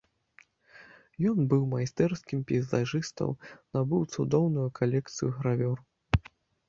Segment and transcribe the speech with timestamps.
[1.31, 3.29] Ён быў майстэрскім пейзажыстаў,
[3.77, 5.77] набыў цудоўную калекцыю гравюр.